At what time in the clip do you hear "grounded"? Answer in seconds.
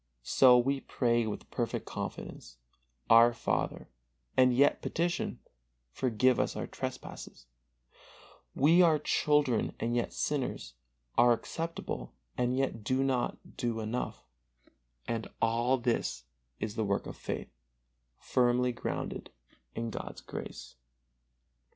18.71-19.29